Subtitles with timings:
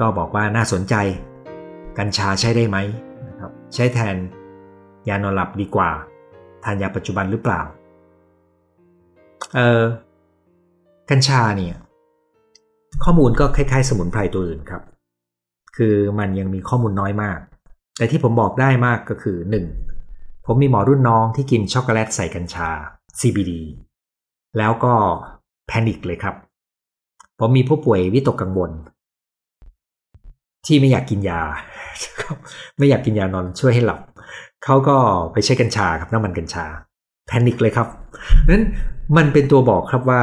[0.00, 0.94] ก็บอกว่าน่าสนใจ
[1.98, 2.76] กัญชาใช้ได้ไหม
[3.28, 4.16] นะครับใช้แทน
[5.08, 5.90] ยานอนหลับดีกว่า
[6.64, 7.60] ทานยาปัจจุบันหรือเปล่า
[9.54, 9.82] เออ
[11.10, 11.74] กัญชาเนี่ย
[13.04, 14.82] ข้อมูลก็คล้ายๆ สมุนไพรตัวอื่นครับ
[15.76, 17.38] คือมันยังมีข้อมูลน้อยมาก
[17.96, 19.36] แต่ที่ผมบอกได้มากก็คือ
[19.92, 20.46] 1.
[20.46, 22.70] ผมมีหมอรุ่นน้องที่กินช็อกโกแลตใส่กัญชา
[23.20, 23.52] CBD
[24.58, 24.94] แล้วก็
[25.66, 26.34] แพนิคเลยครับ
[27.38, 28.70] ผมมีผู้ป่วยวิตกกังวล
[30.66, 31.40] ที่ไม่อยากกินยา
[32.78, 34.00] ไม่อยากกินยานอนช่วยให้หลับ
[34.64, 34.96] เขาก็
[35.32, 36.64] ไปใช้กัญชาครับน้ำมันกัญชา
[37.26, 37.88] แพนิคเลยครับ
[38.48, 38.64] นั้น
[39.16, 40.22] มันเป็นตัวบอกครับว่า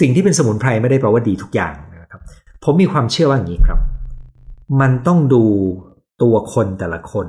[0.00, 2.20] สิ่งที่เป็นสมุนไพรไม่ได้แปลว่าดีทุกอย่างนะครับ
[2.64, 3.80] ผมมีความเชื่อว่าอย่างนี้ครับ
[4.80, 5.44] มันต้องดู
[6.22, 7.26] ตัวคนแต่ละคน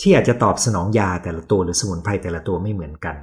[0.00, 3.16] ที่อาจจะตอบสนองยาแต่ละตัวหรือสมุนไพรแต่ละตัวไม่เหมือนกัน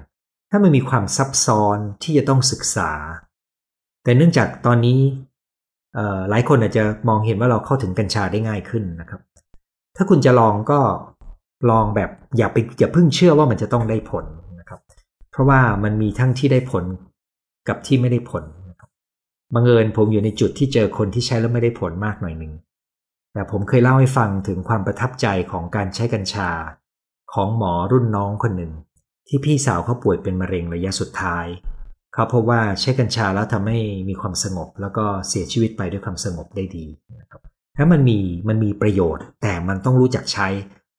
[0.50, 2.92] ถ้ามันมีความซับซ้อนที่จะต้องศึกษา
[4.04, 5.00] แต่เนื่องจากตอนนี้
[6.30, 9.22] หลายคนอาจจะมองเห็นว่าเราเข้าถึงกัญชาได้ง่ายขึ้นนะครับ
[9.96, 10.80] ถ้าคุณจะลองก็
[11.70, 14.26] ลองแบบอย่าไปอย่าเพิ่งเชื่อว่ามันจะต้องได้ผล
[14.60, 14.80] นะครับ
[15.32, 16.84] เพราะว่ามันมีทั้งที่ได้ผล
[17.68, 18.44] กับที่ไม่ได้ผล
[19.54, 22.54] บังเอิญผมอยู่ในจุดที่เจอคนที่ใช้แล้วไม่ได้ผลมากหน่อยหนึ่ง
[23.34, 26.50] แต่ผมเคยเล่าให้ฟังถึงความประทับใจของการใช้กัญชา
[27.34, 28.74] ของหมอรุ่นน้องคนหนึ่ง
[29.28, 31.46] ที่พี่สาวเขาป่วยเป็นมะเร็งระยะสุดท้าย
[32.20, 36.86] เขาพบว่าใช้กัญชาแล้วทำให้มีความสงบ แล้วก็เสียชีวิตไปด้วยความสงบได้ดี
[37.20, 37.42] นะครับ
[37.78, 40.48] ถ้ามันมีมันมีประโยชน์ แต่มันต้องรู้จักใช้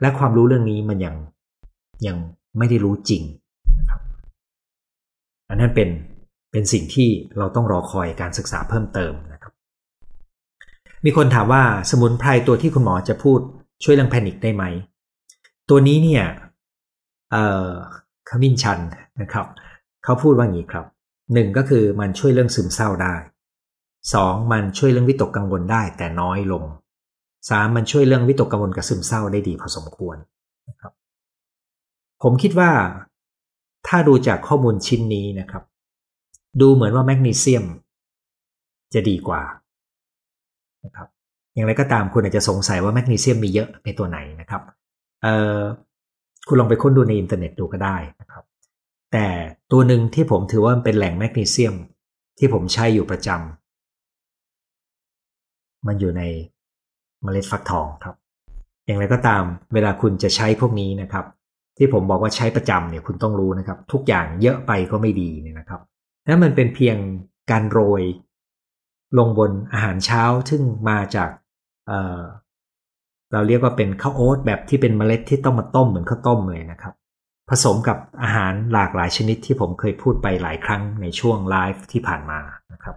[0.00, 1.16] และความรู้เรื่องนี้มันยัง
[2.06, 2.16] ยัง
[2.58, 3.22] ไม่ได้รู้จริง
[3.78, 4.00] นะครับ
[5.48, 5.88] อันนั้นเป็น
[6.52, 9.52] เป็นสิ่งที่เราต้องรอคอยการศึกษาเพิ่มเติมนะครับ
[11.04, 13.41] มีคนถามว่าสมุนไพรตัวที่คุณหมอจะพูด
[13.84, 14.64] ช่วยเรื่องแพนิคได้ไหม
[15.68, 16.24] ตัวนี้เนี่ย
[17.30, 17.70] เอ่อ
[18.28, 18.78] ขมิ้นชัน
[19.20, 19.46] นะครับ
[20.04, 20.86] เขาพูดว่างี้ครับ
[21.33, 23.14] หนึ่งก็คือมันช่วยเรื่องซึมเศร้าได้
[24.15, 26.65] สองมันช่วยเรื่องวิตกกังวลได้แต่น้อยลง
[27.50, 30.16] สามมันช่วยเรื่องวิตกกังวลกับซึมเศร้าได้ดีพอสมควร
[30.69, 30.93] นะครับ
[32.22, 32.71] ผมคิดว่า
[33.88, 35.62] ถ้าดูจากข้อมูลชิ้นนี้นะครับ
[36.60, 37.65] ดูเหมือนว่าแมกนีเซียม
[38.94, 39.43] จะดีกว่า
[40.84, 41.09] นะครับ
[41.54, 44.62] อย่างไรก็ตามคุณอาจจะสงสัยว่าแมกนีเซียมมีเยอะในตัวไหนนะครับ
[45.22, 45.60] เอ่อ
[46.49, 48.44] คุณลองไปค้นดูในอินเทอร์เน็ตดูก็ได้นะครับ
[49.12, 49.26] แต่
[49.72, 51.75] ตัวหนึ่งที่ผมถือว่าเป็นแหล่งแมกนีเซียม
[52.38, 56.22] ที่ผมใช้อยู่ประจำมันอยู่ใน
[57.22, 58.16] เมล็ดฟักทองครับ
[58.87, 59.43] อย่างไรก็ตาม
[59.75, 61.25] เวลาคุณจะใช้พวกนี้นะครับ
[61.76, 65.81] ที่ผมบอกว่าใช้ประจำเนี่ยคุณต้องรู้นะครับ ทุกอย่างเยอะไปก็ไม่ดีเนี่ยนะครับ
[66.27, 66.97] นั่นมันเป็นเพียง
[67.50, 68.03] การโรย
[69.19, 71.31] ลงบนอาหารเช้าซึ่งมาจาก
[71.87, 76.94] เเราเรียกว่าเป็นข้าวโอ๊ตแบบที่เป็นเมล็ดที่ต้องมาต้มเหมือนข้าวต้มเลยนะครับ
[77.50, 82.41] ผสมกับอาหารหลากหลายชนิดที่ผมเคยพูดไปหลายครั้งในช่วงไลฟ์ที่ผ่านมา
[82.72, 82.97] นะครับ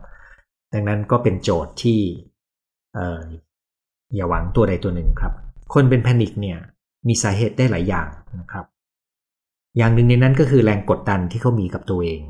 [0.73, 1.99] ดังนั้นก็เป็นโจทย์ที่
[4.15, 5.33] อย่าหวังตัวใดตัวหนึ่งครับ
[5.73, 6.57] คนเป็นแพนิคเนี่ย
[7.07, 8.07] มีสาเหตุได้หลายอย่าง
[8.39, 8.65] นะครับ
[9.77, 12.21] อย่างหนึ่งในนั้นก็คือแรงกดดันที่เขามีกับตัวเอง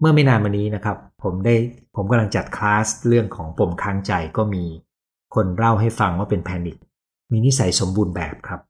[0.00, 1.54] เมื่อไม่นานมานี้นะครับ ผมได้
[1.96, 4.64] ผมกำลังจัดคลาสเรื่องของปมค้างใจก็มี
[5.34, 6.76] คนเล่าให้ฟังว่าเป็นแพนิค
[7.32, 8.60] มีนิสัยสมบูรณ์แบบครับ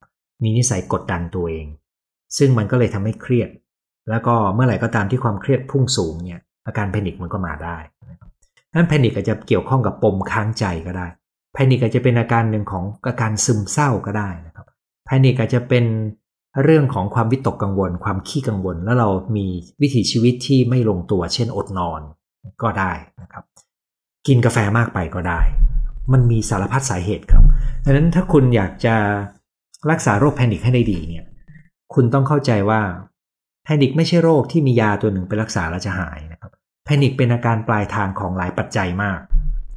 [0.42, 1.66] มีนิสัยกดดันตัวเอง
[2.38, 3.50] ซึ่งมันก็เลยทำให้เครียด
[4.10, 7.76] แล้วก็เมื่อไหร่ก็ตามที่ความเครียดพุ่งสูงเนี่ยอาการแพนิคมันก็มาได้
[8.75, 11.06] นั้นแพนิคอาจจะเกี่ยวข้องกับปมค้างใจก็ได้
[11.54, 14.66] แพนิคอาจจะเป็นอาการหนึ่งของอาการซึมเศร้าก็ได้นะครับ
[15.04, 15.84] แพนิคอาจจะเป็น
[16.62, 19.47] เรื่องของความวิตกกังวล ความขี้กังวล แล้วเรามี
[19.82, 22.00] วิถีชีวิตที่ไม่ลงตัว เช่นอดนอน
[22.62, 23.44] ก็ได้นะครับ
[24.26, 25.41] กินกาแฟมากไปก็ได้
[26.12, 27.44] มันมีสารพัดสาเหตุครับ
[27.84, 28.94] ดังนั้นถ้าคุณอยากจะ
[29.91, 31.25] รักษาโรคแพนิคให้ได้ดีเนี่ย
[31.94, 32.80] คุณต้องเข้าใจว่า
[33.64, 36.50] แพนิคไม่ใช่โรคที่มียาตัวหนึ่งไปรักษาแล้วจะหายนะครับ
[36.84, 39.20] แพนิคเป็นอาการปลายทางของหลายปัจจัยมาก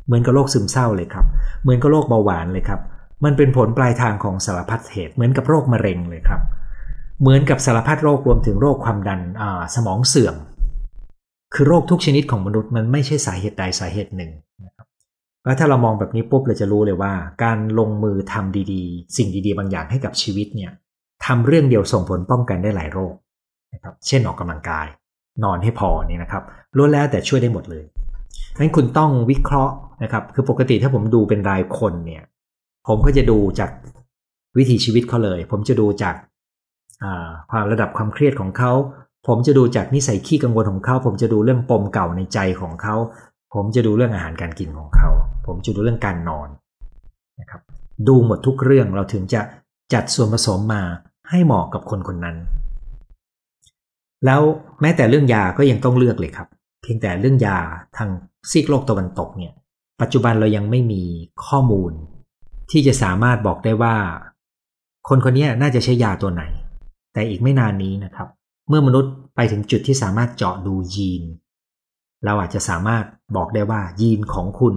[0.06, 1.26] เหมือนกับโรคซึมเศร้าเลยครับ
[1.62, 2.82] เหมือนกับโรคเบาหวานเลยครับ
[3.26, 6.42] มันเป็นผลปลายทางของสารพัดเหตุ เหมือนกับโรคมะเร็งเลยครับ
[7.22, 9.22] เหมือนกับสารพัดโรครวมถึงโรคความดัน
[9.76, 10.36] สมองเสื่อม
[11.54, 14.32] คือโรคทุกชนิดของมนุษย์มันไม่ใช่สาเหตุใดสาเหตุหนึ่ง
[14.66, 14.88] นะครับ
[15.46, 17.14] แล้วถ้าเรามองแบบนี้ปุ๊บเราจะรู้เลยว่า
[17.44, 20.72] การลงมือทำดีๆ สิ่งดีๆ บางอย่างให้กับชีวิตเนี่ย
[21.26, 23.14] ทำเรื่องเดียวส่งผลป้องกันได้หลายโรค
[23.74, 24.88] นะครับเช่นออกกำลังกาย
[25.44, 26.44] นอนให้พอนี่นะครับ
[26.78, 27.84] ล้วนแล้วแต่ช่วยได้หมดเลย
[28.60, 29.74] งั้นคุณต้องวิเคราะห์
[30.04, 32.24] นะครับ คือปกติถ้าผมดูเป็นรายคนเนี่ย
[32.88, 33.72] ผมก็จะดูจาก
[34.58, 36.16] วิถีชีวิตเขาเลย ผมจะดูจาก
[37.52, 38.72] ความระดับความเครียดของเขา
[39.28, 42.96] ผมจะดูจากนิสัยขี้กังวลของเขา ผมจะดูเรื่องปมเก่าในใจของเขา
[43.54, 45.10] ผมจะดูเรื่องอาหารการกินของเขา
[45.48, 46.50] ผมจะดูเรื่องการนอน
[47.40, 47.62] นะครับ
[48.08, 49.42] ดูหมดทุกเรื่องเราถึงจะ
[49.94, 50.84] จัดส่วนผสมมา
[51.30, 52.38] ให้เหมาะกับคนคนนั้น
[54.26, 54.42] แล้ว
[54.82, 56.48] แม้แต่เรื่องยาก็ยังต้องเลือกเลยครับ
[56.82, 57.58] เพียงแต่เรื่องยา
[57.98, 58.10] ทาง
[58.52, 59.54] ซีกโลกตะวันตกเนี่ย
[60.02, 61.04] ปัจจุบันเรายังไม่มี
[61.46, 61.92] ข้อมูล
[62.72, 63.96] ที่จะสามารถบอกได้ว่า
[65.10, 66.44] คนคนนี้น่าจะใช้ยาตัวไหน
[67.14, 68.28] แต่อีกไม่นานนี้นะครับ
[68.70, 71.24] เมื่อมนุษย์ไปถึงจุดที่สามารถเจาะดูยีน
[72.26, 73.06] เราอาจจะสามารถ
[73.36, 74.76] บอกได้ว่ายีนของคุณ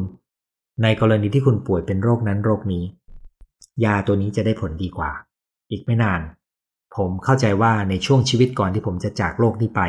[0.83, 2.85] ในกรณีที่คุณป่วยเป็นโรคนั้นโรคนี้
[3.85, 5.11] ยาตัวนี้จะได้ผลดีกว่า
[5.71, 6.21] อีกไม่นาน
[6.97, 9.81] ผมเข้าใจว่าในช่วงชีวิตก่อนที่ผมจะจากโลกนี้ไป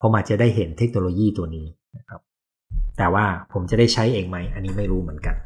[0.00, 2.20] ผมอาจจะได้เห็นเทคโนโลยีตัวนี้นะครับ
[2.98, 5.36] แต่ว่าผมจะได้ใช้เองไหม อันนี้ไม่รู้เหมือนกัน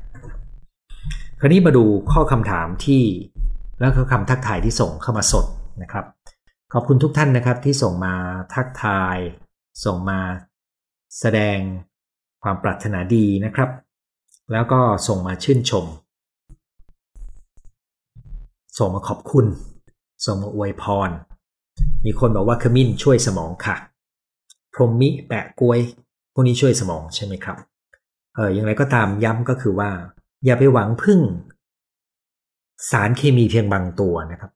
[1.41, 3.03] คราวนี้มาดูข้อคำถามที่
[3.81, 5.47] แล้วก็คำทักทายที่ส่งเข้ามาสด
[5.83, 6.05] นะครับ
[6.73, 8.15] ขอบคุณทุกท่านนะครับที่ส่งมา
[8.55, 9.17] ทักทาย
[9.85, 10.19] ส่งมา
[11.21, 11.59] แสดง
[12.43, 13.71] ความปรารถนาดีนะครับ
[14.53, 15.85] แล้วก็ส่งมาชื่นชม
[18.79, 19.47] ส่งมาขอบคุณ
[20.25, 21.11] ส่งมาอวยพร
[22.05, 23.77] มีคนบอกว่าขมิ้นช่วยสมองค่ะ
[24.75, 25.79] พรมมิแปะก๊วย
[26.33, 27.57] พวกนี้ช่วยสมองใช่ไหมครับ
[28.35, 29.91] เอออย่างไรก็ตามย้ำก็คือว่า
[30.45, 31.21] อย่าไปหวังพึ่ง
[32.91, 34.51] สารเคมีเพียงบางตัวนะครับ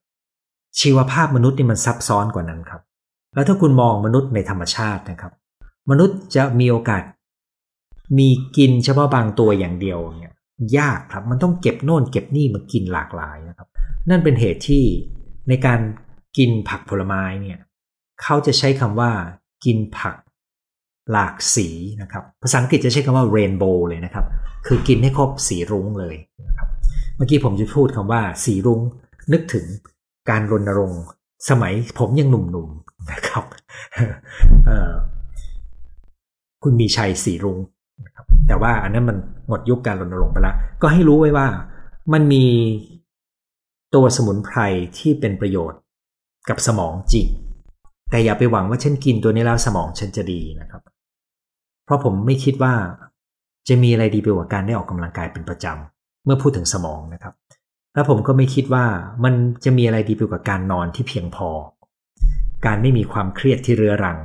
[0.81, 2.83] ชีวภาพมนุษย์นี่มันซับซ้อนกว่านั้นครับ
[3.35, 5.33] แล้วถ้าคุณมองมนุษย์ในธรรมชาตินะครับ
[5.91, 7.03] มนุษย์จะมีโอกาส
[8.19, 10.35] มีกินเฉพาะบางตัวอย่างเดียวเนี่ย
[10.79, 13.69] ยากครับ มันต้องเก็บโน่นเก็บนี่มากินหลากหลายนะครับ
[14.09, 14.85] นั่นเป็นเหตุที่
[15.49, 15.81] ในการ
[16.39, 17.59] กินผักผลไม้เนี่ย
[18.23, 19.11] เขาจะใช้คำว่า
[19.65, 20.17] กินผัก
[21.11, 21.69] หลากสี
[22.03, 24.27] นะครับ ภาษาอังกฤษจะใช้คำว่า rainbow เลยนะครับ
[24.67, 26.17] คือกินให้ครบสีรุ้งเลย
[26.49, 26.69] นะครับ
[27.17, 28.81] เมื่อกี้ผมจะพูดคำว่าสีรุ้ง
[29.33, 29.65] นึกถึง
[30.31, 31.03] การรณรงค์
[31.51, 33.45] สมัยผมยังหนุ่มๆนะครับ
[36.63, 37.59] คุณมีชัยสีรุ้ง
[38.49, 39.17] แต่ว่าอันนั้นมัน
[39.49, 41.47] หมดยุคการรณรงค์ไปแล้ว ก็ให้รู้ไว้ว่า
[42.13, 42.45] มันมี
[43.97, 44.59] ตัวสมุนไพร
[44.99, 45.81] ที่เป็นประโยชน์
[46.49, 47.27] กับสมองจริง
[48.11, 50.83] แต่อย่าไปหวังว่าฉันกินตัวนี้แล้วสมองฉันจะดีนะครับ
[51.85, 52.75] เพราะผมไม่คิดว่า
[53.69, 57.35] จะมีอะไรดีไปกว่าการได้ออกกำลังกายเป็นประจำเมื่อพูดถึงสมองนะครับ
[57.95, 58.85] และผมก็ไม่คิดว่า
[59.25, 59.35] มัน
[59.65, 61.49] จะมีอะไรดีไปกว่าการนอนที่เพียงพอ
[62.67, 64.19] การไม่มีความเครียดที่เรื้อรัง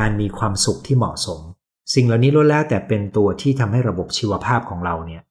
[0.00, 1.40] การมีความสุขที่เหมาะสม
[1.94, 5.22] สิ่งเหล่านี้ล้วนแล้วแต่เป็นตัวที่ทำให้ระบบชีวภาพของเราเนี่ย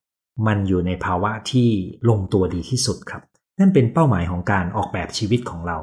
[0.47, 1.69] มันอยู่ในภาวะที่
[2.09, 3.23] ลงตัวดีที่สุดครับ
[3.59, 5.77] นั่นเป็นเป้าหมายของการออกแบบชีวิตของเรา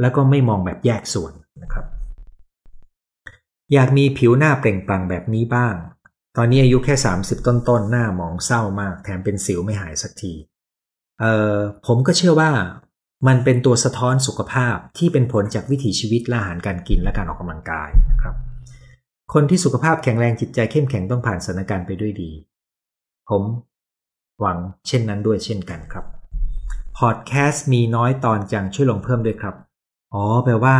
[0.00, 1.32] แล้วก็ไม่มองแบบแยกส่วน
[1.62, 1.86] นะครับ
[3.72, 5.74] อยากมีผิวหน้าเปล่งปลั่งแบบนี้บ้าง
[6.36, 10.32] ตอนนี้อายุแค่ 30 ต้นๆนหน้าหมองเศร้ามาก แถมเป็นสิวไม่หายสักที
[11.20, 11.56] เอ่อ
[11.86, 12.50] ผมก็เชื่อว่า
[13.28, 18.34] มันเป็นตัวสะท้อนสุขภาพที่เป็นผลจากวิถีชีวิตละอาหารการกินและการออกกำลังกายนะครับ
[19.32, 22.30] คนที่สุขภาพแข็งแรงจิตใจเข้มแข็งต้องผ่านสถานการณ์ไปด้วยดี
[23.28, 23.42] ผม
[24.40, 26.19] หวังเช่นนั้นด้วยเช่นกันครับ
[27.00, 29.54] พอดแคสต์มีน้อยตอนจังช่วยลงเพิ่มด้วยครับ
[30.14, 30.76] อ๋อ แปลว่า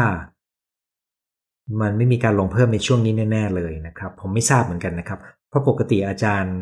[1.80, 5.18] มันไม่มีการลงเพิ่มในช่วงนี้แน่ๆเลยนะครับ ผมไม่ทราบเหมือนกันนะครับ
[5.48, 6.56] เพราะปกติอาจารย์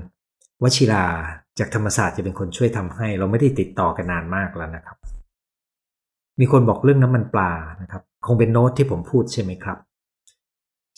[0.62, 1.06] วชิรา
[1.58, 4.96] จากธรรมศาสตร์จะเป็นคนช่วยทำให้ เราไม่ได้ติดต่อกันนานมากแล้วนะครับ
[6.40, 7.52] มีคนบอกเรื่องน้ำมันปลา
[7.82, 9.78] นะครับ คงเป็นโน้ตที่ผมพูดใช่ไหมครับ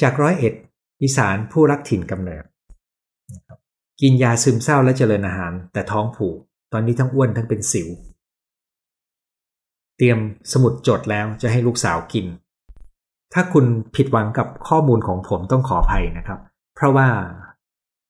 [0.03, 0.55] จากร้อยเอ็ด
[1.03, 2.45] อีสานผู้รักถิ่นกำเนิด
[4.01, 6.37] กินยาซึมเศร้าและเจริญอาหาร แต่ท้องผูก
[6.73, 7.89] ตอนนี้ทั้งอ้วนทั้งเป็นสิว
[10.01, 10.21] เตรียม
[10.53, 12.27] สมุดจดแล้วจะให้ลูกสาวกิน
[13.35, 13.65] ถ้าคุณ
[13.97, 16.41] ผิดหวังกับข้อมูลของผมต้องขออภัยนะครับ
[16.77, 17.09] เพราะว่า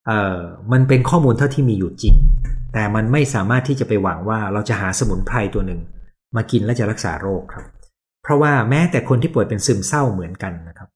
[0.06, 0.38] เอ่อ
[0.73, 2.14] มันเป็นข้อมูลเท่าที่มีอยู่จริง
[2.75, 5.80] แต่มันไม่สามารถที่จะไปหวังว่าเราจะหาสมุนไพรตัวหนึ่ง
[6.37, 7.64] มากินแล้วจะรักษาโรคครับ
[8.23, 10.88] เพราะว่าแม้แต่คนที่ป่วยเป็นซึมเศร้าเหมือนกันนะครับ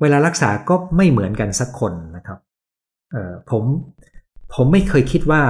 [0.00, 2.38] เวลารักษาก็ไม่เหมือนกันสักคนนะครับ
[3.12, 3.64] เอ่อผม
[4.54, 5.42] ผมไม่เคยคิดว่า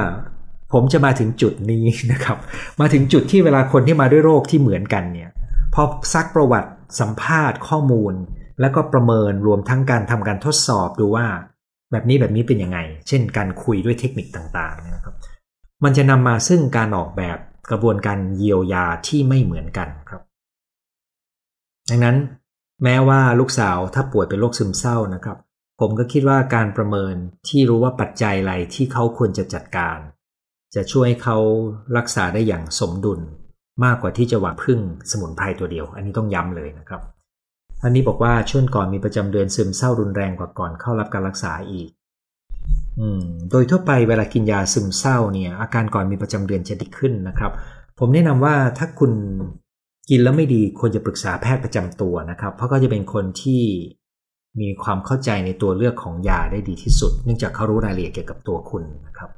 [0.73, 2.39] ผมจะมาถึงจุดนี้นะครับ
[2.81, 5.31] มาถึงจุดที่เวลาคนที่มาด้วยโรคที่เหมือนกันเนี่ย
[5.75, 5.83] พอ
[6.15, 8.15] ซักประวัติสัมภาษณ์ข้อมูล
[8.61, 11.27] แล้วก็ประเมินรวมทั้งการทำการทดสอบดูว่า
[11.91, 15.15] แบบนี้แบบนี้เป็นยังไง เช่นการคุยด้วยเทคนิคต่างๆนะครับ
[15.85, 17.39] มันจะนำมาซึ่งการออกแบบ
[17.71, 20.23] กระบวนการเยียวยาที่ไม่เหมือนกันครับ
[21.91, 22.17] ดังนั้น
[22.85, 25.39] แม้ว่าลูกสาวถ้าป่วยเป็นโรคซึมเศร้านะครับ
[25.81, 27.15] ผมก็คิดว่าการประเมิน
[27.49, 29.99] ที่รู้ว่าปัจจัยอะไรที่เขาควรจะจัดการ
[30.75, 31.37] จะช่วยเขา
[31.97, 33.21] รักษาได้อย่างสมดุล
[33.85, 37.01] มากกว่าที่จะหวังพึ่งสมุนไพรตัวเดียว อันนี้ต้องย้ำเลยนะครับ
[37.81, 41.89] ท่านนี้บอกว่าช่วงก่อนมีประจำเดือนซึมเศร้ารุนแรงกว่าก่อนเข้ารับการรักษาอีก
[43.01, 47.53] อืม โดยทั่วไปเวลากินยาซึมเศร้าเนี่ย อาการก่อนมีประจำเดือนจะดีขึ้นนะครับ
[47.99, 49.13] ผมแนะนำว่าถ้าคุณ
[50.11, 53.63] กินแล้วไม่ดีควรจะปรึกษาแพทย์ประจำตัวนะครับ เพราะก็จะเป็นคนที่
[54.61, 59.31] มีความเข้าใจในตัวเลือกของยาได้ดีที่สุด เนื่องจากเขารู้รายละเอียดเกี่ยวกับตัวคุณนะครับ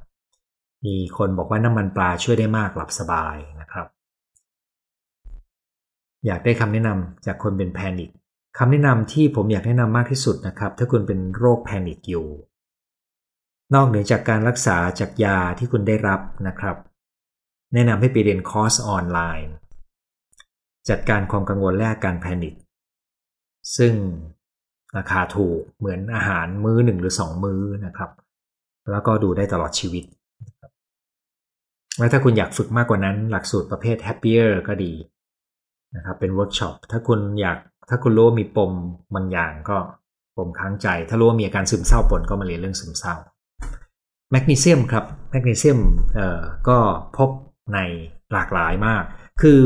[0.87, 3.87] มีคนบอกว่าน้ำมันปลาช่วยได้มากหลับสบายนะครับ
[6.27, 8.11] อยากได้คำแนะนำจากคนเป็นแพนิค
[8.59, 12.27] คำแนะนำที่ผมอยากแนะนำมากที่สุดนะครับ ถ้าคุณเป็นโรคแพนิคอยู่
[13.75, 16.77] นอกเหนือจากการรักษาจากยาที่คุณได้รับนะครับ
[17.75, 19.53] แนะนำให้ไปเรียนคอร์สออนไลน์
[20.89, 22.55] จัดการความกังวลและอาการแพนิค
[23.77, 23.95] ซึ่ง
[24.97, 28.11] ราคาถูกเหมือนอาหารมื้อหนึ่งหรือสองมื้อนะครับ
[28.91, 30.05] แล้วก็ดูได้ตลอดชีวิต
[31.99, 34.93] แล้วถ้าคุณอยากฝึกมากกว่านั้น หลักสูตรประเภท Happier ก็ดี
[35.97, 37.59] นะครับเป็นเวิร์กช็อปถ้าคุณอยาก
[37.89, 38.73] ถ้าคุณรู้ว่ามีปม
[39.15, 39.77] บางอย่างก็
[40.37, 43.15] ปมค้างใจ ถ้ารู้ว่ามีอาการซึมเศร้าปนก็มาเรียนเรื่องซึมเศร้า
[44.31, 45.81] แมกนีเซียมครับแมกนีเซียม
[46.15, 46.77] เอ่อก็
[47.17, 47.31] พบ
[47.75, 47.79] ใน
[48.33, 49.03] หลากหลายมาก
[49.43, 49.59] คือ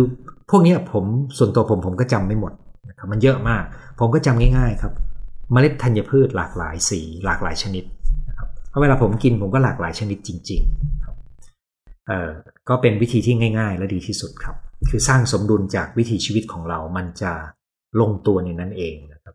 [0.50, 1.04] พวกนี้ผม
[1.38, 2.52] ส่วนตัวผมผมก็จำไม่หมด
[2.88, 3.62] นะครับมันเยอะมาก
[4.00, 4.92] ผมก็จำง่ายๆครับ
[5.52, 7.85] เมล็ดธัญพืชหลากหลายสีหลากหลายชนิด
[8.28, 10.96] นะครับเพราะเวลาผมกินผมก็หลากหลายชนิดจริงๆ
[12.07, 12.31] เอ่อ
[12.69, 14.57] ก็เป็นวิธีที่ง่าย ๆ และดีที่สุดครับ
[14.89, 17.33] คือสร้างสมดุลจากวิถีชีวิตของเรา มันจะ
[18.01, 19.35] ลงตัวในนั้นเองนะครับ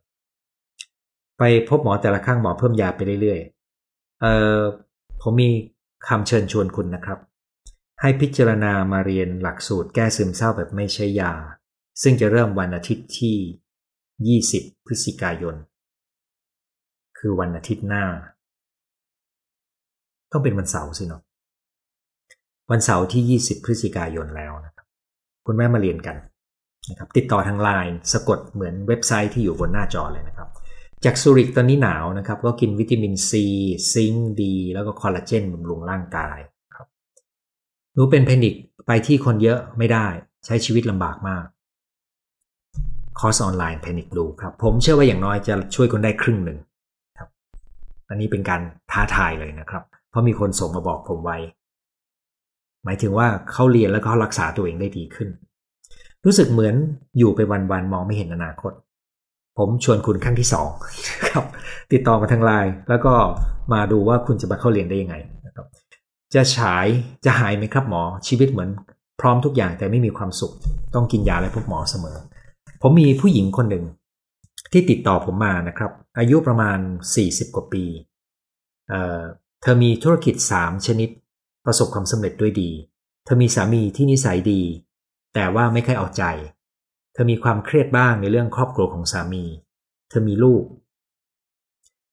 [1.37, 4.59] ไปพบหมอแต่ละครั้งหมอเพิ่มยาไปเรื่อยๆเอ่อ
[5.21, 5.49] ผมมี
[6.07, 7.19] คำเชิญชวนคุณนะครับ
[8.01, 11.33] ให้พิจารณามาเรียนหลักสูตรแก้ซึมเศร้าแบบไม่ใช้ยา
[12.01, 15.55] ซึ่งจะเริ่มวันอาทิตย์ที่ 20 พฤศจิกายน
[17.17, 18.05] คือวันอาทิตย์หน้า
[20.31, 21.21] ต้องเป็นวันเสาร์สิเนาะ
[22.71, 24.85] วันเสาร์ที่ 20 พฤศจิกายนแล้วนะครับ
[25.45, 26.15] คุณแม่มาเรียนกัน
[26.89, 30.49] นะครับติดต่อทางไลน์สะกดเหมือนเว็บไซต์ที่อยู่บนหน้าจอเลยนะครับ
[31.05, 33.45] จากซูริกตอนนี้หนาวนะครับ ก็กินวิตามินซี
[33.93, 36.37] zinc ดี แล้วก็คอลลาเจนบำรุงร่างกาย
[36.75, 36.87] ครับ
[37.93, 38.55] หนูเป็นแพนิค
[38.87, 40.07] ไปที่คนเยอะไม่ได้
[40.45, 41.45] ใช้ชีวิตลำบากมาก
[43.19, 46.57] คอร์สออนไลน์แพนิคดูครับผมเชื่อว่าอย่างน้อยจะช่วยคนได้ครึ่งหนึ่ง
[47.19, 47.29] ครับ
[48.09, 48.61] อันนี้เป็นการ
[48.91, 51.37] ท้าทายเลยนะครับ เพราะมีคนส่งมาบอกผมไว้
[52.85, 55.29] หมายถึงว่าเขาเรียนแล้วเขารักษาตัวเองได้ดีขึ้น
[56.25, 56.75] รู้สึกเหมือน
[57.17, 57.39] อยู่ไป
[57.71, 58.71] วันๆมองไม่เห็นอนาคต
[59.57, 60.69] ผมชวนคุณครั้งที่สอง
[61.33, 61.45] ครับ
[61.91, 63.13] ติดต่อมาทางไลน์แล้วก็
[63.73, 65.65] มาดูว่าคุณจะมาเข้าเรียนได้ยังไงนะครับ
[66.33, 66.87] จะฉาย
[67.25, 68.69] จะหายไหมครับหมอ ชีวิตเหมือน
[69.21, 70.53] พร้อมทุกอย่างแต่ไม่มีความสุข
[70.95, 72.17] ต้องกินยาและพบหมอเสมอ
[72.81, 73.85] ผมมีผู้หญิงคนหนึ่ง
[74.71, 76.77] ที่ติดต่อผมมานะครับ อายุประมาณ
[77.17, 77.83] 40 กว่าปี
[78.89, 81.09] เเธอมีธุรกิจ 3 ชนิด
[81.65, 82.71] ประสบความสำเร็จด้วยดี
[83.25, 84.61] เธอมีสามีที่นิสัยดี
[85.33, 86.23] แต่ว่าไม่ค่อยเอาใจ
[87.13, 89.43] เธอมีความเครียดบ้างในเรื่องครอบครัวของสามี
[90.09, 90.63] เธอมีลูก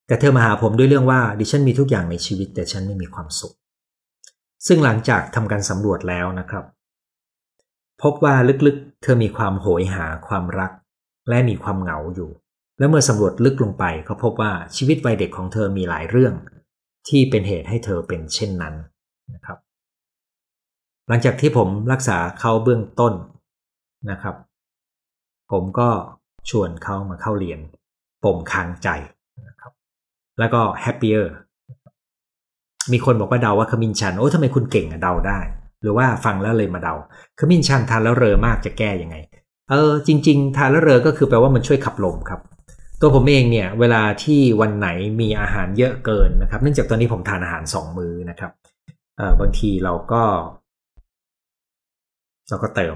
[0.07, 3.55] แต่เธอมาหาผมด้วยเรื่องว่าดิฉันมีทุกอย่างในชีวิต แต่ฉันไม่มีความสุข
[4.67, 6.65] ซึ่งหลังจากทำการสำรวจแล้วนะครับ
[8.01, 10.71] พบว่าลึกๆ เธอมีความโหยหาความรัก
[11.29, 12.29] และมีความเหงาอยู่
[12.79, 16.33] และเมื่อสำรวจลึกลงไปเขาพบว่าชีวิตวัยเด็กของเธอมีหลายเรื่อง
[17.07, 18.75] ที่เป็นเหตุให้เธอเป็นเช่นนั้น
[19.35, 19.57] นะครับ
[21.07, 23.13] หลังจากที่ผมรักษาเขาเบื้องต้น
[24.11, 24.35] นะครับ
[25.51, 25.89] ผมก็
[26.49, 27.59] ชวนเขามาเข้าเรียน
[28.23, 28.89] ปมค้างใจ
[29.47, 29.71] นะครับ
[30.39, 31.25] แล้วก็ happier
[32.91, 35.39] มีคนบอกว่าเดาว่าขมิ้นชันโอ้ทำไมคุณเก่งอะเดาได้
[35.81, 36.95] หรือว่าฟังแล้วเลยมาเดา
[37.39, 39.15] ขมิ้นชันทานแล้วเรอมากจะแก้ยังไง
[39.69, 42.39] เออ จริง ๆ ทานแล้วเรอก็คือแปลว่ามันช่วยขับลมครับ
[43.01, 44.89] ตัวผมเองเนี่ย เวลาที่วันไหน
[45.21, 48.51] มีอาหารเยอะเกินนะครับ เนื่องจากตอนนี้ผมทานอาหารสองมื้อนะครับ
[49.39, 50.23] บางทีเราก็
[52.49, 52.95] เราก็เติม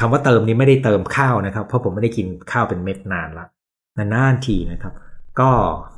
[0.00, 3.46] คำว่าเติมนี้ไม่ได้เติมข้าวนะครับ เพราะผมไม่ได้กินข้าวเป็นเม็ดนานละ
[3.98, 4.94] นานๆทีนะครับ
[5.40, 5.50] ก็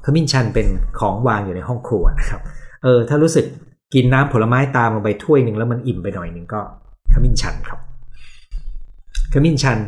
[0.05, 0.67] ขมิ้นชันเป็น
[1.01, 2.41] ของวางอยู่ในห้องครัวนะครับ
[2.83, 3.45] เออ ถ้ารู้สึก
[3.95, 6.61] กินน้ำผลไม้ตามลงไปถ้วยหนึ่งแล้วมันอิ่มไปหน่อยหนึ่งก็
[7.15, 7.79] ขมิ้นชันครับ
[9.33, 9.79] ขมิ้นชัน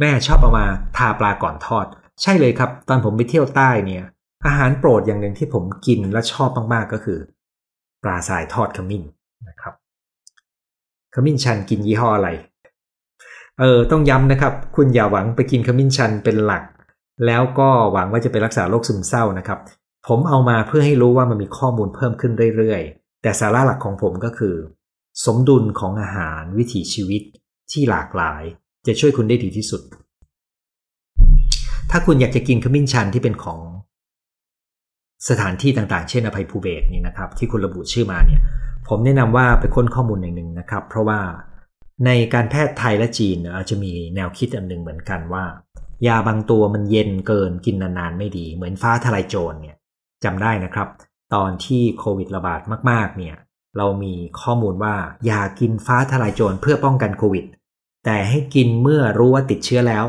[0.00, 1.86] แม่ชอบเอามาทาปลาก่อนทอด
[2.22, 4.04] ใช่เลยครับ ตอนผมไปเที่ยวใต้เนี่ย
[4.46, 7.18] อาหารโปรดอย่างหนึ่งที่ผมกินและชอบมากๆก็คือ
[8.02, 9.02] ปลาทรายทอดขมิ้น
[9.48, 9.74] นะครับ
[11.14, 12.28] ขมิ้นชันกินยี่ห้ออะไร
[13.60, 16.62] เออต้องย้ำนะครับ คุณอย่าหวังไปกินขมิ้นชันเป็นหลัก
[17.26, 19.58] แล้วก็หวังว่าจะไปรักษาโรคซึมเศร้านะครับ
[20.08, 24.54] ผมเอามาเพื่อให้รู้ว่ามันมีข้อมูลเพิ่มขึ้นเรื่อยๆ แต่สาระหลักของผมก็คือ
[25.24, 27.22] สมดุลของอาหารวิถีชีวิต
[27.72, 28.42] ที่หลากหลาย
[28.86, 29.82] จะช่วยคุณได้ดีที่สุด
[31.90, 33.58] ถ้าคุณอยากจะกินขมิ้นชันที่เป็นของ
[35.28, 38.40] สถานที่ต่างๆ เช่นอภัยภูเบศนี่นะครับ ที่คุณระบุชื่อมาเนี่ย
[38.88, 41.20] ผมแนะนำว่าไปค้นข้อมูลอย่างหนึ่งนะครับ เพราะว่า
[42.06, 45.44] ในการแพทย์ไทยและจีนอาจจะมีแนวคิดอันหนึ่งเหมือนกันว่า
[46.06, 49.76] ยาบางตัวมันเย็นเกินกินนานๆไม่ดี เหมือนฟ้าทลายโจรเนี่ย
[50.24, 50.88] จำได้นะครับ
[51.34, 52.60] ตอนที่โควิดระบาด
[52.90, 53.36] มากๆ เนี่ย
[53.76, 54.94] เรามีข้อมูลว่า
[55.26, 57.44] อย่ากินฟ้าทลายโจรเพื่อป้องกันโควิด
[58.04, 60.04] แต่ให้กินเมื่อรู้ว่าติดเชื้อแล้ว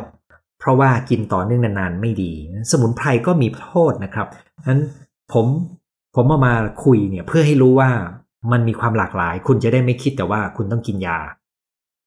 [0.59, 2.31] เพราะว่ากินต่อเนื่องนานๆไม่ดี
[2.71, 4.27] สมุนไพรก็มีโทษนะครับ
[4.67, 4.81] นั้น
[5.33, 5.45] ผม
[6.15, 6.53] ผมมามา
[6.83, 7.89] คุยเนี่ยเพื่อให้รู้ว่า
[8.51, 11.19] มันมีความหลากหลาย คุณจะได้ไม่คิดแต่ว่าคุณต้องกินยา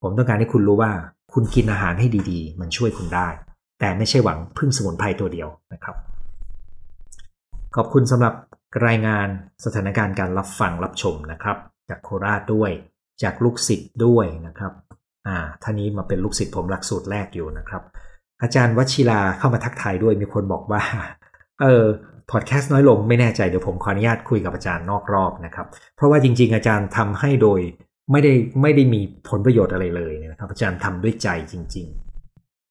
[0.02, 0.92] ผมต้องการให้คุณรู้ว่า
[1.32, 3.28] คุณกินอาหารให้ดีๆ มันช่วยคุณได้
[3.80, 5.96] แต่ไม่ใช่หวังพึ่งสมุนไพรตัวเดียวนะครับ
[7.76, 8.34] ขอบคุณสำหรับ
[8.86, 9.28] รายงาน
[9.64, 11.56] สถานการณ์การรับฟังรับชมนะครับ
[11.88, 12.70] จากโคราชด้วย
[13.22, 14.72] จากลูกศิษย์ด้วยนะครับ
[15.26, 17.82] อ่าท่านี้มาเป็นลูกศิษย์ผมหลักสูตรแรกอยู่นะครับ
[18.42, 20.82] อาจารย์วชิราเข้ามาทักทายด้วยมีคนบอกว่า
[21.62, 21.84] เออ
[22.30, 27.60] พอดแคสต์น้อยลงไม่แน่ใจเดี๋ยวผมขออนุญาตคุยกับอาจารย์นอกรอบนะครับ เพราะว่าจริง ๆ อาจารย์ทำให้โดย
[28.12, 28.32] ไม่ได้
[28.62, 31.86] ไม่ได้มีผลประโยชน์อะไรเลยนะครับ อาจารย์ทำด้วยใจจริง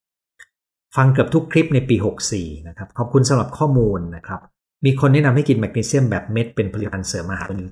[0.02, 1.96] ๆ ฟังเกือบทุกคลิปในปี
[2.32, 4.40] 64 นะครับ ขอบคุณสำหรับข้อมูลนะครับ
[4.86, 7.70] มีคนแนะนำให้กินแมกนีเซียมแบบเม็ดเป็นผลิตภัณฑ์เสริมอาหารนี้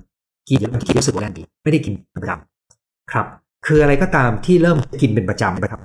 [0.48, 3.26] กินแล้วกินรู้สึกว่าดีไม่ได้กินประจำครับ
[3.66, 5.80] คืออะไรก็ตามที่เริ่มกินเป็นประจำนะครับ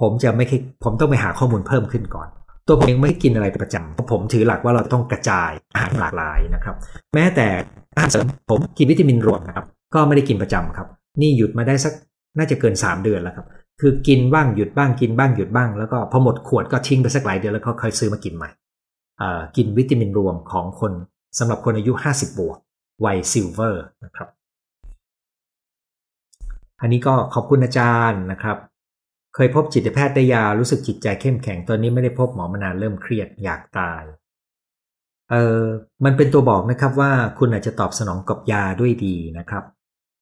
[0.00, 0.44] ผมจะไม่
[0.84, 2.28] ผมต้องไปหาข้อมูลเพิ่มขึ้นก่อน
[2.66, 6.74] ตัวผมเองไม่กินอะไรเป็นประจำเพราะผมถือหลักว่าเราต้องกระจายอาหารหลากหลายนะครับ
[7.14, 7.46] แม้แต่
[7.94, 10.88] อาหารเสริมผมกินวิตามินรวมนะครับก็ไม่ได้กินประจำครับ
[11.20, 11.92] นี่หยุดมาได้สัก
[12.38, 13.46] น่าจะเกิน 3 เดือนแล้วครับ
[13.80, 18.50] คือกินบ้างหยุดบ้างกินบ้างหยุดบ้างแล้วก็พอหมดขวดก็ทิ้งไปสักหลายเดือนแล้วก็ค่อยซื้อมากินใหม่
[19.56, 20.92] กินวิตามินรวมของคน
[21.38, 22.58] สำหรับคนอายุ 50 บวก
[23.04, 24.28] วัยซิลเวอร์นะครับ
[26.80, 28.56] อันนี้ก็ขอบคุณอาจารย์นะครับ
[29.34, 34.02] เคยพบจิตแพทย์ได้ยารู้สึกจิตใจเข้มแข็งตอนนี้ไม่ได้พบหมอมานานเริ่มเครียดอยากตาย
[35.30, 35.62] เออ
[36.04, 39.64] มันเป็นตัวบอกนะครับว่าคุณอาจจะตอบสนองกับยาด้วยดีนะครับ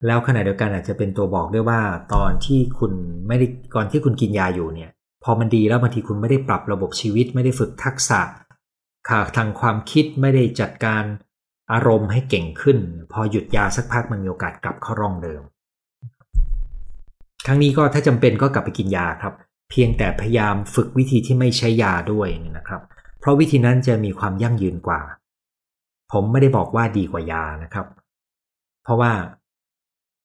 [0.07, 1.81] แล้วขณะเดียวกันอาจจะเป็นตัวบอกด้วยว่า
[2.15, 2.93] ตอนที่คุณ
[3.29, 4.91] ไม่ได้ก่อนที่คุณกินยาอยู่เนี่ย
[5.25, 8.21] พอมันดีแล้วบางทีคุณไม่ได้ปรับระบบชีวิต ไม่ได้ฝึกทักษะ
[9.09, 11.05] ขาทางความคิดไม่ได้จัดการ
[11.73, 12.79] อารมณ์ให้เก่งขึ้น
[13.13, 15.43] พอหยุดยาสักพักมันมีโอกาสกลับเข้าร่องเดิม
[17.47, 19.35] ครั้งนี้ก็ถ้าจำเป็นก็กลับไปกินยาครับ
[19.71, 22.83] เพียงแต่พยายามฝึกวิธีที่ไม่ใช้ยาด้วยนะครับ
[23.21, 25.01] เพราะวิธีนั้นจะมีความยั่งยืนกว่า
[26.13, 27.87] ผมไม่ได้บอกว่าดีกว่ายานะครับ
[28.83, 29.13] เพราะว่า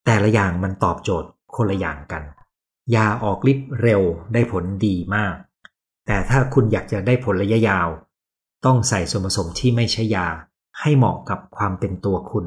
[0.05, 2.23] แต่ละอย่างมันตอบโจทย์คนละอย่างกัน
[2.95, 4.01] ยาออกฤทธิ์เร็ว
[4.33, 5.35] ได้ผลดีมาก
[6.05, 7.87] แต่ถ้าคุณอยากจะได้ผลระยะยาว
[8.65, 10.27] ต้องใส่ส่วนผสมที่ไม่ใช่ยา
[10.79, 12.45] ให้เหมาะกับความเป็นตัวคุณ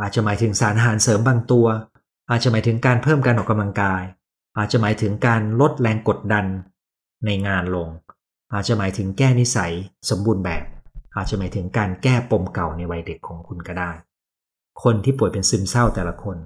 [0.00, 1.66] อาจจะหมายถึงสารอาหารเสริมบางตัว
[2.30, 4.02] อาจจะหมายถึงการเพิ่มการออกกำลังกาย
[4.58, 6.44] อาจจะหมายถึงการลดแรงกดดัน
[7.26, 7.88] ในงานลง
[8.52, 9.72] อาจจะหมายถึงแก้นิสัย
[10.10, 10.64] สมบูรณ์แบบ
[11.16, 13.90] อาจจะหมายถึงการแก้ปมเก่าในวัยเด็กของคุณก็ได้
[14.82, 16.36] คนที่ป่วยเป็นซึมเศร้าแต่ละคน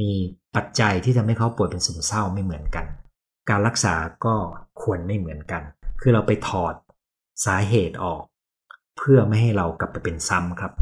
[0.00, 0.10] มี
[0.56, 2.86] ปัจจัยที่ทำให้เขาป่วยเป็นซึมเศร้าไม่เหมือนกัน
[3.48, 4.34] การรักษาก็
[4.82, 5.62] ควรไม่เหมือนกัน
[6.00, 6.74] คือเราไปถอด
[7.44, 8.22] สาเหตุออก
[8.98, 10.72] เพื่อไม่ให้เรากลับไปเป็นซ้ำครับ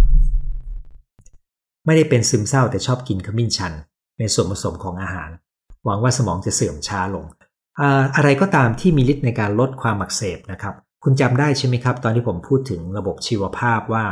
[1.86, 3.72] ไม่ได้เป็นซึมเศร้าแต่ชอบกินขมิ้นชัน
[4.18, 5.30] ในส่วนผสมของอาหาร
[5.84, 7.24] หวังว่าสมองจะเสื่อมช้าลง
[8.16, 10.74] อะไรก็ตามที่มีฤทธิ์ในการลดความอักเสบนะครับ
[11.04, 14.04] คุณจำได้ใช่ไหมครับ ตอนที่ผมพูดถึงระบบชีวภาพว่า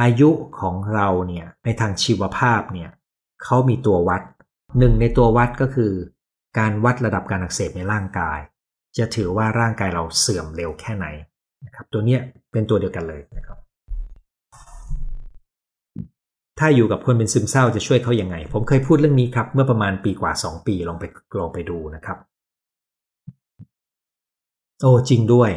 [0.00, 0.30] อายุ
[0.60, 2.90] ของเราเนี่ยในทางชีวภาพเนี่ย
[3.44, 4.22] เขามีตัววัด
[4.78, 5.92] หนึ่งในตัววัดก็คือ
[6.58, 8.38] การวัดระดับการอักเสบในร่างกาย
[8.98, 11.06] จะถือว่าร่างกายเราเสื่อมเร็วแค่ไหน
[11.66, 12.20] นะครับตัวเนี้ย
[12.52, 13.58] เป็นตัวเดียวกันเลยนะครับ
[16.58, 21.04] ถ้าอยู่กับคนเป็นซึมเศร้าจะช่วยเขาอยัางไง ผมเคยพูดเรื่องนี้ครับ เมื่อประมาณปีกว่า 2 ปีลองไป
[21.38, 22.18] ลองไปดูนะครับ
[24.82, 25.50] โอ้จริงด้วย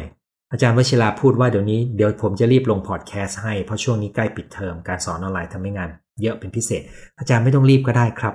[0.52, 5.90] อาจารย์วชิราพูดว่าเดี๋ยวนี้เดี๋ยวผมจะรีบลงพอดแคสต์ให้เพราะช่วงนี้ใกล้ปิดเทอมการสอนออนไลน์ทำให้งาน
[6.22, 6.82] เยอะเป็นพิเศษ
[7.18, 8.34] อาจารย์ไม่ต้องรีบก็ได้ครับ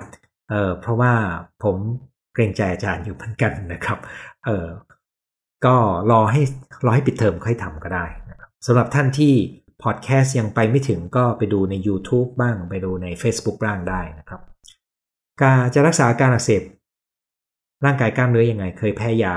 [0.50, 1.12] เออเพราะว่า
[1.62, 1.76] ผม
[2.34, 3.98] เกรงใจอาจารย์อยู่เหมือนกันนะครับ
[4.46, 4.66] เออ
[5.66, 5.76] ก็
[6.10, 6.42] รอให้
[6.84, 9.32] รอให้ปิดเทอมค่อยทำก็ได้นะครับสำหรับท่านที่
[9.82, 14.40] พอดแคสต์ยังไปไม่ถึงก็ไปดูใน YouTube บ้างไปดูใน Facebook บ้างได้นะครับ
[15.42, 16.62] การจะรักษาการอักเสบ
[17.84, 19.34] ร่างกายกล้ามเนื้ออยังไง เคยแพ้ยา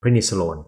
[0.00, 0.58] prednisolone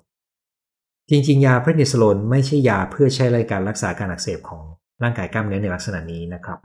[1.10, 4.62] จริงๆ ยา prednisolone ไม่ใช่ยาเพื่อใช้ในการรักษาการอักเสบของ
[5.02, 6.58] ร่างกายกล้ามเนื้อในลักษณะนี้นะครับ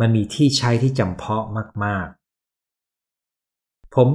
[0.00, 1.44] มันมีที่ใช้ที่จำเพาะ
[1.84, 2.06] มาก
[3.00, 4.08] ๆ ผม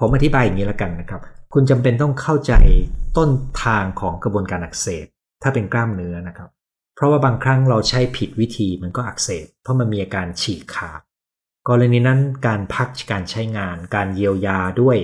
[0.00, 1.20] ผมอธิบายอย่างนี้แล้วกันนะครับ
[1.54, 2.52] คุณจำเป็นต้องเข้าใจ
[3.16, 3.30] ต้น
[3.64, 5.06] ทางของกระบวนการอักเสบ
[5.42, 6.50] ถ้าเป็นกล้ามเนื้อนะครับ
[6.98, 11.00] เพราะว่าบางครั้งเราใช้ผิดวิธีมันก็อักเสบ เพราะมันมีอาการฉีกขาด
[11.68, 14.96] กรณีนั้นการพักการใช้งาน การเยียวยาด้วย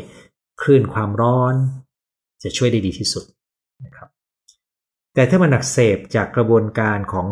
[0.61, 1.54] คลื่นความร้อน
[2.42, 3.24] จะช่วยได้ดีที่สุด
[3.85, 4.09] นะครับ
[5.14, 7.26] แต่ถ้ามันอักเสบจากกระบวนการของ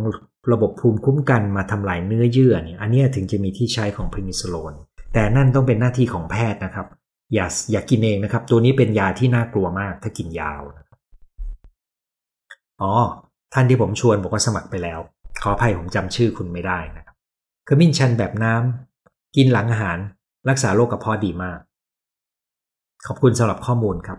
[0.52, 4.72] ระบบภูมิคุ้มกันมาทำลายเนื้อเยื่อเนี่ยอันนี้ถึงจะมีที่ใช้ของพนิซิโลน
[5.14, 6.86] แต่นั่นต้องเป็นหน้าที่ของแพทย์นะครับ
[7.34, 10.60] อย่าอย่ากินเองนะครับ ตัวนี้เป็นยาที่น่ากลัวมากถ้ากินยาว
[12.82, 12.94] อ๋อ
[13.52, 15.00] ท่านที่ผมชวนบอกว่าสมัครไปแล้ว
[15.42, 17.16] ขออภัยผมจำชื่อคุณไม่ได้นะครับ
[17.68, 19.98] ขมิ้นชันแบบน้ำกินหลังอาหาร
[20.48, 21.58] รักษาโรคกระเพาะดีมาก
[23.06, 24.18] ขอบคุณสำหรับข้อมูลครับ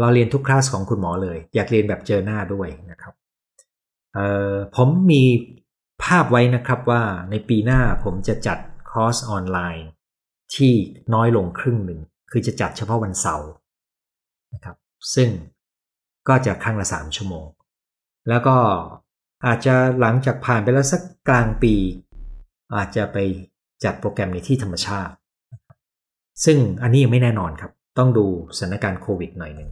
[0.00, 3.14] เราเรียนทุกคลาสของคุณหมอเลย อยากเรียนแบบเจอหน้าด้วยนะครับ
[4.76, 5.22] ผมมี
[6.04, 8.58] ภาพไว้นะครับว่าในปีหน้าผมจะจัด
[8.90, 9.88] คอร์สออนไลน์
[10.54, 10.72] ที่
[11.14, 13.50] น้อยลงครึ่งหนึ่ง คือจะจัดเฉพาะวันเสาร์
[14.54, 14.76] นะครับ
[15.14, 15.28] ซึ่ง
[16.28, 17.46] ก็จะครั้งละสามชั่วโมง
[18.28, 18.56] แล้วก็
[19.46, 21.74] อาจจะหลังจากผ่านไปแล้วสักกลางปี
[22.76, 23.18] อาจจะไป
[23.84, 25.14] จัดโปรแกรมในที่ธรรมชาติ
[26.44, 28.26] ซึ่งอันนี้ยังไม่แน่นอนครับ ต้องดู
[28.58, 29.70] สถานการณ์โควิดหน่อยหนึ่ง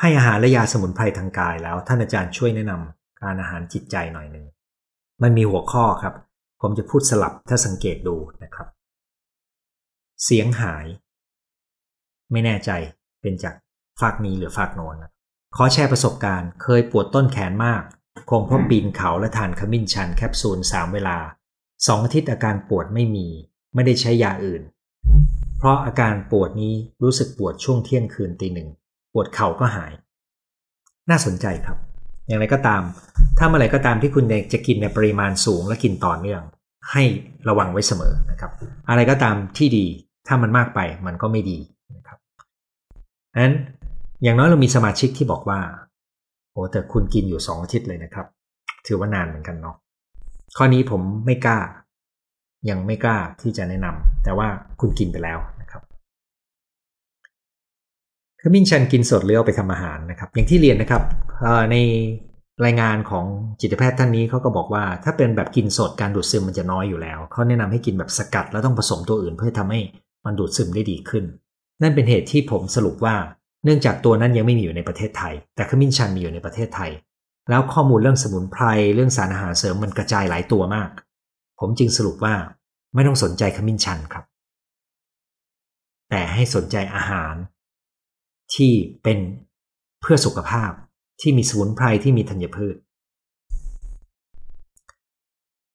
[0.00, 4.46] ให้อาหารและยาสมุนไพรทางกายแล้วท่านอาจารย์ช่วยแนะนำการอาหารจิตใจหน่อยหนึ่ง
[5.22, 6.14] มันมีหัวข้อครับ
[6.60, 8.68] ผมจะพูดสลับถ้าสังเกตดูนะครับ
[10.24, 10.86] เสียงหาย
[12.32, 12.70] ไม่แน่ใจ
[13.20, 13.54] เป็นจาก
[14.00, 15.12] ฝากนี้หรือฝากโนนนะ
[15.56, 17.82] ขอแชร์ประสบการณ์ เคยปวดต้นแขนมาก
[18.30, 21.18] คงเพราะปีนเขาและทานขมิ้นชันแคปซูลสามเวลา
[21.86, 23.26] สองอาทิตย์อาการปวดไม่มี
[23.74, 24.62] ไม่ได้ใช้ยาอื่น
[25.58, 28.68] เพราะอาการปวดนี้รู้สึกปวดช่วงเที่ยงคืนตีหนึ่ง
[29.12, 29.92] ปวดเข่าก็หาย
[31.10, 31.78] น่าสนใจครับ
[32.26, 32.82] อย่างไรก็ตาม
[33.38, 36.42] ถ้าเมื่อไหร่ก็ตามที่คุณจะกินในปริมาณสูงและกินต่อเนื่อง
[36.92, 37.02] ให้
[37.48, 38.52] ระวังไว้เสมอนะครับ
[38.88, 39.86] อะไรก็ตามที่ดี
[40.26, 41.58] ถ้ามันมากไปมันก็ไม่ดี
[41.96, 42.18] นะครับ
[43.42, 43.54] นั้น
[44.22, 45.60] อย่างน้อยเรามีสมาชิกที่บอกว่า
[46.52, 48.26] โอ้แต่คุณกินอยู่สองอาทิตย์เลยนะครับ
[48.86, 49.76] ถือว่านานเหมือนกันเนาะ
[50.56, 51.58] ข้อนี้ผมไม่กล้า
[52.70, 54.48] ยังไม่กล้าที่จะแนะนำแต่ว่า
[54.80, 55.82] คุณกินไปแล้วนะครับ
[58.40, 61.02] ขมิ้นชันกินสดหรือเอาไปทำอาหารนะครับ อย่างที่เรียนนะครับ
[61.72, 61.76] ใน
[62.64, 63.24] รายงานของ
[63.60, 69.80] จิตแพทย์ท่านนี้เขาก็บอกว่า ถ้าเป็นแบบกินสดการดูดซึมมันจะน้อยอยู่แล้วเขาแนะนำให้กินแบบสกัดแล้วต้องผสมตัวอื่น เพื่อทำให้
[70.24, 71.24] มันดูดซึมได้ดีขึ้น
[71.82, 73.14] นั่นเป็นเหตุที่ผมสรุปว่า
[73.64, 76.90] เนื่องจากตัวนั้นยังไม่มีอยู่ในประเทศไทย แต่ขมิ้นชันมีอยู่ในประเทศไทย
[77.50, 80.90] แล้วข้อมูลเรื่องสมุนไพรเรื่องสารอาหารเสริมมันกระจายหลายตัวมาก
[81.60, 82.34] ผมจึงสรุปว่า
[82.94, 84.24] ไม่ต้องสนใจขมิ้นชันครับ
[86.10, 87.34] แต่ให้สนใจอาหาร
[88.54, 89.18] ที่เป็น
[90.00, 90.70] เพื่อสุขภาพ
[91.20, 92.76] ที่มีสมุนไพรที่มีธัญพืช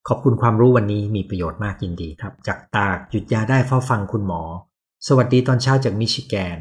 [0.08, 4.42] ขอบคุณความรู้วันนี้มีประโยชน์มากยินดีครับ จากตากหยุดยาได้เฝ้าฟังคุณหมอ
[5.06, 6.58] สวัสดีตอนเช้าจากมิชิแกน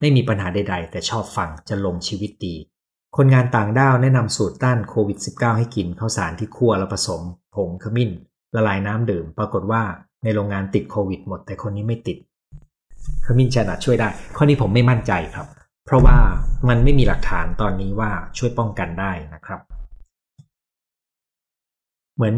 [0.00, 2.56] ไม่มีปัญหาใด ๆ แต่ชอบฟังจะลงชีวิตดี
[3.16, 7.22] คนงานต่างด้าวแนะนำสูตรต้านโควิด -19 ให้กินข้าวสารที่คั่วแล้วผสม
[7.54, 8.10] ผงขมิ้น
[8.54, 9.82] ละลายน้ำดื่ม ปรากฏว่า
[10.24, 12.18] ในโรงงานติดโควิดหมด แต่คนนี้ไม่ติด
[13.26, 15.46] ขมิ้นชันอาจช่วยได้ ข้อนี้ผมไม่มั่นใจครับ
[15.86, 16.16] เพราะว่า
[16.68, 19.60] มันไม่มีหลักฐานตอนนี้ว่าช่วยป้องกันได้นะครับ
[22.16, 22.34] เหมือน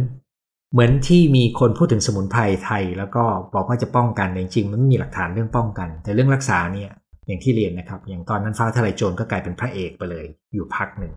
[0.73, 6.91] เหมือนที่มีคนพูดถึงสมุนไพรไทย แล้วก็บอกว่าจะป้องกันจริงๆมันไม่มีหลักฐานเรื่องป้องกัน แต่เรื่องรักษาเนี่ย
[7.27, 11.13] อย่างที่เรียนนะครับ อย่างตอนนั้นฟ้าทลายโจรก็กลายเป็นพระเอกไปเลย อยู่พักหนึ่ง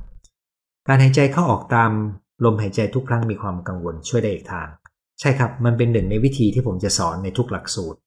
[0.88, 1.92] การหายใจเข้าออกตาม
[2.46, 4.68] ลมหายใจทุกครั้งมีความกังวลช่วยได้อีกทาง
[5.20, 8.00] ใช่ครับมันเป็นหนึ่งในวิธีที่ผมจะสอนในทุกหลักสูตร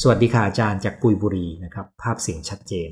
[0.00, 2.90] สวัสดีค่ะอาจารย์จากกุยบุรีนะครับ ภาพเสียงชัดเจน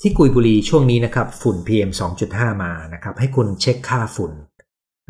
[0.00, 1.90] ที่กุยบุรีช่วงนี้นะครับ ฝุ่น PM
[2.26, 4.32] 2.5 มานะครับ ให้คุณเช็คค่าฝุ่น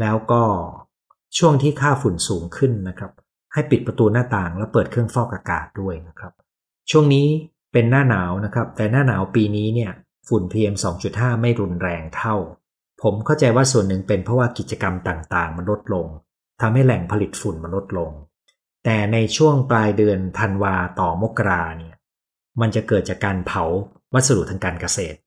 [0.00, 0.42] แล้วก็
[1.38, 3.12] ช่วงที่ค่าฝุ่นสูงขึ้นนะครับ
[3.52, 6.32] ให้ปิดประตูหน้าต่างแล้วเปิดเครื่องฟอกอากาศด้วยนะครับ
[6.90, 7.26] ช่วงนี้
[7.72, 9.92] เป็นหน้าหนาวนะครับ แต่หน้าหนาวปีนี้เนี่ย
[10.28, 10.74] ฝุ่น PM
[11.08, 12.36] 2.5 ไม่รุนแรงเท่า
[13.02, 16.06] ผมเข้าใจว่าส่วนหนึ่งเป็นเพราะว่ากิจกรรมต่างๆ มันลดลง
[16.60, 18.10] ทำให้แหล่งผลิตฝุ่นมันลดลง
[18.84, 21.94] แต่ในช่วงปลายเดือนธันวาต่อมกราเนี่ย
[22.60, 23.64] มันจะเกิดจากการเผา
[24.14, 25.18] วัสดุทางการเกษตร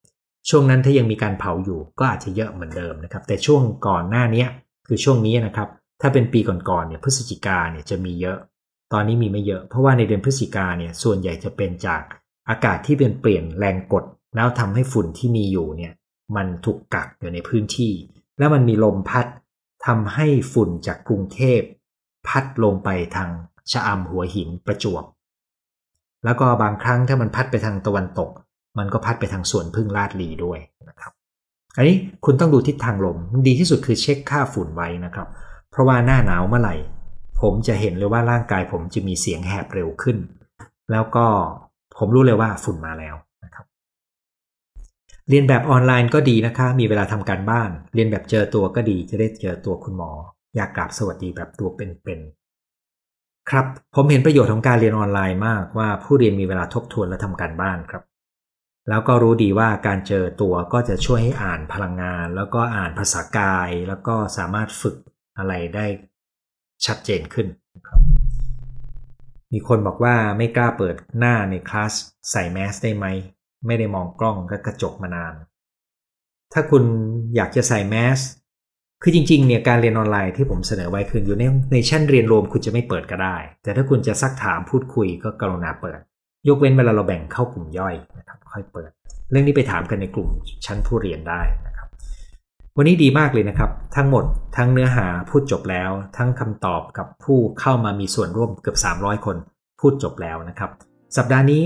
[0.50, 4.46] ช่วงนั้นถ้ายังมีการเผาอยู่ก็อาจจะเยอะเหมือนเดิมนะครับ แต่ช่วงก่อนหน้านี้
[4.88, 5.70] คือช่วงนี้นะครับ
[6.02, 8.40] ถ้าเป็นปีก่อนๆเนี่ยพฤศจิกาเนี่ยจะมีเยอะ
[8.94, 12.02] ตอนนี้มีไม่เยอะ เพราะว่าในเดือนพฤศจิกาเนี่ยส่วนใหญ่จะเป็นจาก
[12.50, 14.04] อากาศที่เป็นเปลี่ยนแรงกด
[14.36, 15.94] แล้วทำให้ฝุ่นที่มีอยู่เนี่ย
[16.36, 17.94] มันถูกกักอยู่ในพื้นที่
[18.40, 19.26] แล้วมันมีลมพัด
[19.86, 21.62] ทำให้ฝุ่นจากกรุงเทพ
[22.28, 23.30] พัดลงไปทาง
[23.72, 25.04] ชะอำหัวหินประจวบ
[26.26, 28.30] แล้วก็บางครั้งถ้ามันพัดไปทางตะวันตก
[28.78, 31.12] มันก็พัดไปทางสวนพึ่งลาดลีด้วยนะครับ
[31.78, 31.96] อันนี้
[32.26, 35.28] คุณต้องดูทิศทางลมดีที่สุดคือเช็คค่าฝุ่นไว้นะครับ
[35.72, 36.76] เพราะว่าหน้าหนาวเมื่อไหร่
[37.42, 40.18] ผมจะเห็นเลยว่าร่างกายผมจะมีเสียงแหบเร็วขึ้น
[40.92, 41.26] แล้วก็
[41.98, 43.66] ผมรู้เลยว่าฝุ่นมาแล้วนะครับ
[45.30, 50.12] เรียนแบบออนไลน์ก็ดีนะคะ มีเวลาทำการบ้าน เรียนแบบเจอตัวก็ดีจะได้เจอตัวคุณหมอ
[50.56, 58.04] อยากกราบสวัสดีแบบตัวเป็นๆครับ ผมเห็นประโยชน์ของการเรียนออนไลน์มากว่าผู้เรียนมีเวลาทบทวนและทำการบ้านครับ
[58.90, 64.96] แล้วก็รู้ดีว่าการเจอตัวก็จะช่วยให้อ่านพลังงาน แล้วก็อ่านภาษากาย แล้วก็สามารถฝึก
[65.38, 65.86] อะไรได้
[66.86, 67.48] ชัดเจนขึ้น
[69.54, 71.94] มีคนบอกว่าไม่กล้าเปิดหน้าในคลาส
[72.32, 73.06] ใส่แมสได้ไหม
[73.66, 75.34] ไม่ได้มองกล้องก็กระจกมานาน
[76.54, 76.84] ถ้าคุณ
[77.36, 78.20] อยากจะใส่แมส
[79.02, 86.00] คือจริงๆเนี่ยการเรียนออนไลน์ที่ผมเสนอไว้คืออยู่ในในชั้นเรียนรวมคุณจะไม่เปิดก็ได้ แต่ถ้าคุณจะซักถามพูดคุยก็กรุณาเปิด
[86.48, 88.90] ยกเว้นเวลาเราแบ่งเข้ากลุ่มย่อยนะครับค่อยเปิด
[89.32, 90.30] เรื่องนี้ไปถามกันในกลุ่ม
[90.66, 91.42] ชั้นผู้เรียนได้
[92.80, 94.26] วันนี้ดีมากเลยนะครับ ทั้งหมด
[94.58, 99.38] ทั้งเนื้อหาพูดจบแล้ว ทั้งคำตอบกับผู้เข้ามามีส่วนร่วมเกือบ 300 คน
[99.80, 100.72] พูดจบแล้วนะครับ
[101.18, 101.64] สัปดาห์นี้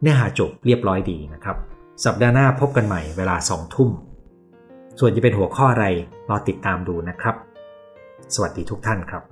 [0.00, 1.56] เนื้อหาจบเรียบร้อยดีนะครับ
[2.04, 3.90] สัปดาห์หน้าพบกันใหม่เวลาสองทุ่ม
[4.98, 5.86] ส่วนจะเป็นหัวข้ออะไร
[6.28, 7.34] รอติดตามดูนะครับ
[8.34, 9.22] สวัสดีทุกท่านครับ